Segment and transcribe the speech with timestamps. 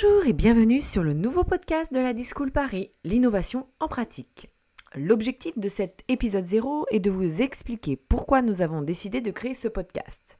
[0.00, 4.48] Bonjour et bienvenue sur le nouveau podcast de la Discool Paris, l'innovation en pratique.
[4.94, 9.54] L'objectif de cet épisode 0 est de vous expliquer pourquoi nous avons décidé de créer
[9.54, 10.38] ce podcast.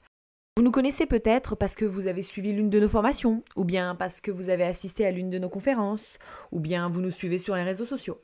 [0.57, 3.97] Vous nous connaissez peut-être parce que vous avez suivi l'une de nos formations, ou bien
[3.97, 6.19] parce que vous avez assisté à l'une de nos conférences,
[6.53, 8.23] ou bien vous nous suivez sur les réseaux sociaux.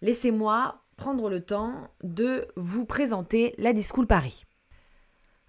[0.00, 4.46] Laissez-moi prendre le temps de vous présenter la Discool Paris.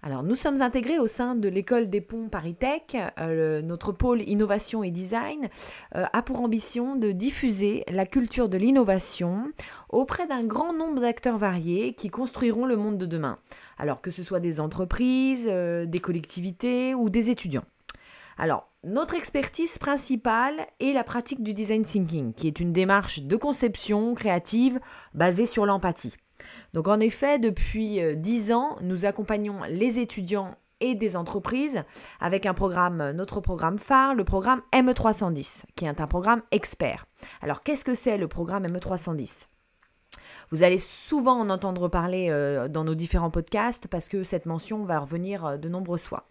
[0.06, 2.94] Alors, nous sommes intégrés au sein de l'école des ponts Paris Tech.
[3.18, 5.48] Euh, notre pôle innovation et design
[5.96, 9.50] euh, a pour ambition de diffuser la culture de l'innovation
[9.88, 13.38] auprès d'un grand nombre d'acteurs variés qui construiront le monde de demain.
[13.78, 17.64] Alors que ce soit des entreprises, euh, des collectivités ou des étudiants.
[18.36, 23.36] Alors, notre expertise principale est la pratique du design thinking, qui est une démarche de
[23.36, 24.80] conception créative
[25.14, 26.12] basée sur l'empathie.
[26.74, 31.84] Donc en effet, depuis 10 euh, ans, nous accompagnons les étudiants et des entreprises
[32.20, 37.06] avec un programme, notre programme phare, le programme ME310, qui est un programme expert.
[37.40, 39.46] Alors qu'est-ce que c'est le programme ME310
[40.50, 44.84] vous allez souvent en entendre parler euh, dans nos différents podcasts parce que cette mention
[44.84, 46.28] va revenir euh, de nombreuses fois.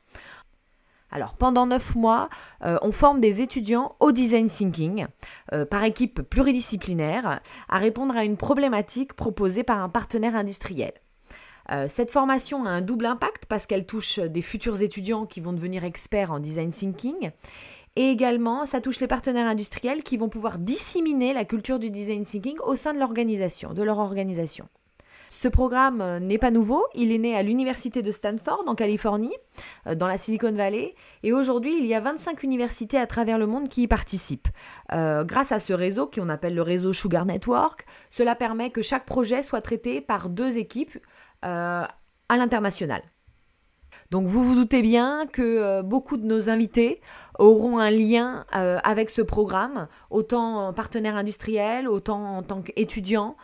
[1.13, 2.27] Alors pendant neuf mois,
[2.65, 5.05] euh, on forme des étudiants au design thinking
[5.53, 7.39] euh, par équipe pluridisciplinaire
[7.69, 10.91] à répondre à une problématique proposée par un partenaire industriel.
[11.71, 15.53] Euh, cette formation a un double impact parce qu'elle touche des futurs étudiants qui vont
[15.53, 17.29] devenir experts en design thinking
[17.95, 22.25] et également ça touche les partenaires industriels qui vont pouvoir disséminer la culture du design
[22.25, 24.67] thinking au sein de l'organisation, de leur organisation.
[25.33, 29.35] Ce programme euh, n'est pas nouveau, il est né à l'université de Stanford en Californie,
[29.87, 33.47] euh, dans la Silicon Valley, et aujourd'hui il y a 25 universités à travers le
[33.47, 34.47] monde qui y participent.
[34.91, 39.07] Euh, grâce à ce réseau, qu'on appelle le réseau Sugar Network, cela permet que chaque
[39.07, 40.99] projet soit traité par deux équipes
[41.41, 41.89] à
[42.29, 43.01] l'international.
[44.11, 47.01] Donc vous vous doutez bien que beaucoup de nos invités
[47.37, 53.35] auront un lien avec ce programme, autant en partenaire industriel, autant en tant qu'étudiant,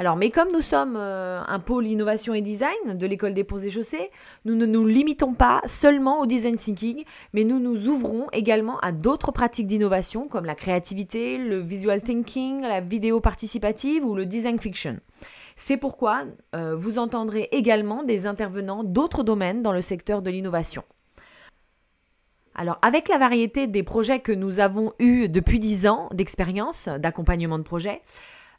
[0.00, 3.58] alors, mais comme nous sommes euh, un pôle innovation et design de l'école des ponts
[3.58, 4.10] et chaussées,
[4.46, 8.92] nous ne nous limitons pas seulement au design thinking, mais nous nous ouvrons également à
[8.92, 14.58] d'autres pratiques d'innovation comme la créativité, le visual thinking, la vidéo participative ou le design
[14.58, 14.98] fiction.
[15.54, 16.22] C'est pourquoi
[16.56, 20.82] euh, vous entendrez également des intervenants d'autres domaines dans le secteur de l'innovation.
[22.54, 27.58] Alors, avec la variété des projets que nous avons eus depuis 10 ans d'expérience, d'accompagnement
[27.58, 28.00] de projets,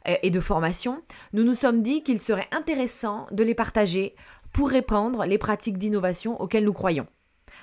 [0.04, 1.02] et de formation,
[1.32, 4.14] nous nous sommes dit qu'il serait intéressant de les partager
[4.52, 7.06] pour répandre les pratiques d'innovation auxquelles nous croyons.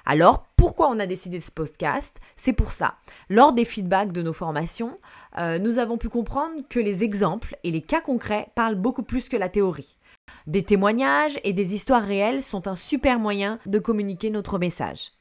[0.05, 2.19] Alors, pourquoi on a décidé ce podcast?
[2.35, 2.95] C'est pour ça.
[3.29, 4.97] Lors des feedbacks de nos formations,
[5.37, 9.29] euh, nous avons pu comprendre que les exemples et les cas concrets parlent beaucoup plus
[9.29, 9.97] que la théorie.
[10.47, 15.11] Des témoignages et des histoires réelles sont un super moyen de communiquer notre message.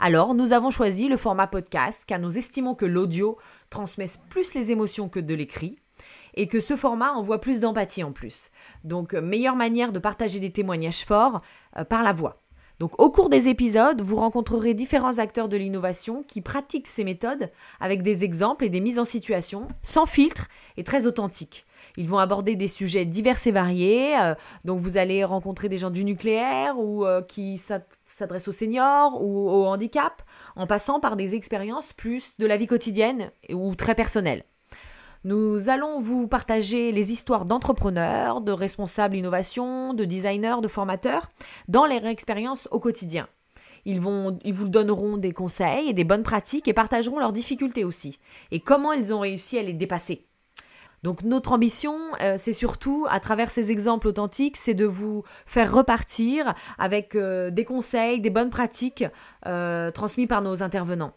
[0.00, 3.36] Alors, nous avons choisi le format podcast car nous estimons que l'audio
[3.68, 5.78] transmet plus les émotions que de l'écrit
[6.38, 8.50] et que ce format envoie plus d'empathie en plus.
[8.84, 11.42] Donc, euh, meilleure manière de partager des témoignages forts
[11.76, 12.40] euh, par la voix.
[12.78, 17.50] Donc au cours des épisodes, vous rencontrerez différents acteurs de l'innovation qui pratiquent ces méthodes
[17.80, 21.66] avec des exemples et des mises en situation, sans filtre et très authentiques.
[21.96, 25.90] Ils vont aborder des sujets divers et variés, euh, donc vous allez rencontrer des gens
[25.90, 30.22] du nucléaire ou qui s'adressent aux seniors ou au handicap,
[30.54, 34.44] en passant par des expériences plus de la vie quotidienne ou très personnelles.
[35.28, 41.28] Nous allons vous partager les histoires d'entrepreneurs, de responsables innovation, de designers, de formateurs
[41.68, 43.28] dans leur expérience au quotidien.
[43.84, 47.84] Ils, vont, ils vous donneront des conseils et des bonnes pratiques et partageront leurs difficultés
[47.84, 48.18] aussi
[48.52, 50.24] et comment ils ont réussi à les dépasser.
[51.02, 55.74] Donc notre ambition, euh, c'est surtout, à travers ces exemples authentiques, c'est de vous faire
[55.74, 59.04] repartir avec euh, des conseils, des bonnes pratiques
[59.44, 61.12] euh, transmis par nos intervenants.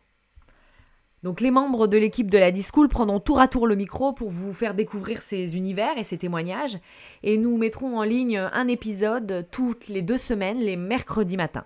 [1.24, 4.30] Donc les membres de l'équipe de la Discool prendront tour à tour le micro pour
[4.30, 6.80] vous faire découvrir ces univers et ces témoignages.
[7.22, 11.66] Et nous mettrons en ligne un épisode toutes les deux semaines, les mercredis matins.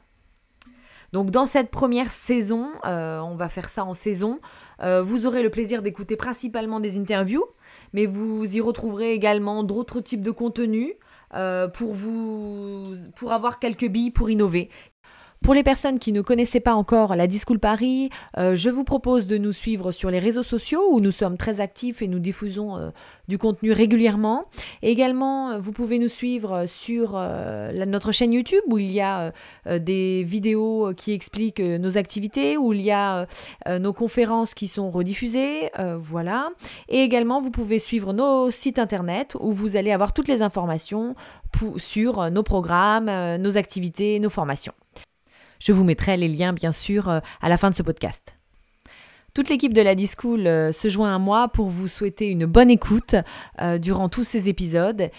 [1.13, 4.42] Donc dans cette première saison, euh, on va faire ça en saison,
[4.81, 7.46] euh, vous aurez le plaisir d'écouter principalement des interviews,
[7.94, 10.94] mais vous y retrouverez également d'autres types de contenus
[11.34, 14.69] euh, pour, vous, pour avoir quelques billes pour innover.
[15.46, 18.10] Pour les personnes qui ne connaissaient pas encore la Discool Paris,
[18.40, 21.60] euh, je vous propose de nous suivre sur les réseaux sociaux où nous sommes très
[21.60, 22.90] actifs et nous diffusons euh,
[23.28, 24.46] du contenu régulièrement.
[24.82, 27.14] également, euh, vous pouvez nous suivre sur
[27.86, 29.32] notre chaîne YouTube où il y a
[29.68, 33.28] des vidéos qui expliquent nos activités, où il y a
[33.68, 35.70] nos conférences qui sont rediffusées.
[36.00, 36.50] voilà.
[36.90, 41.16] Et également, vous pouvez suivre nos sites internet où vous allez avoir toutes les informations
[41.78, 44.74] sur nos programmes, nos activités, nos formations.
[45.66, 48.38] Je vous mettrai les liens bien sûr euh, à la fin de ce podcast.
[49.34, 52.70] Toute l'équipe de la Discool euh, se joint à moi pour vous souhaiter une bonne
[52.70, 53.16] écoute
[53.60, 55.10] euh, durant tous ces épisodes.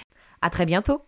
[0.42, 1.02] À très bientôt